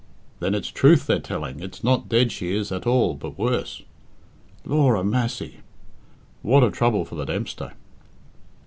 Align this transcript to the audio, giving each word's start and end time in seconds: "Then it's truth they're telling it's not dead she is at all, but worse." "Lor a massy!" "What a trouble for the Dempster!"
"Then 0.39 0.55
it's 0.55 0.69
truth 0.69 1.05
they're 1.05 1.19
telling 1.19 1.59
it's 1.59 1.83
not 1.83 2.09
dead 2.09 2.31
she 2.31 2.55
is 2.55 2.71
at 2.71 2.87
all, 2.87 3.13
but 3.13 3.37
worse." 3.37 3.83
"Lor 4.65 4.95
a 4.95 5.03
massy!" 5.03 5.59
"What 6.41 6.63
a 6.63 6.71
trouble 6.71 7.05
for 7.05 7.13
the 7.13 7.25
Dempster!" 7.25 7.73